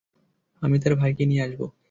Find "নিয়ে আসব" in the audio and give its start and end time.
1.25-1.61